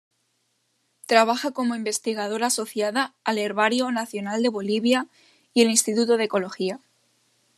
Trabaja 1.05 1.51
como 1.51 1.75
investigadora 1.75 2.47
asociada 2.47 3.13
al 3.23 3.37
Herbario 3.37 3.91
Nacional 3.91 4.41
de 4.41 4.49
Bolivia 4.49 5.05
y 5.53 5.61
el 5.61 5.69
Instituto 5.69 6.17
de 6.17 6.23
Ecología. 6.23 6.79